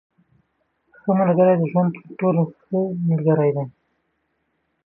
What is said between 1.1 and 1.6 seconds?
ملګری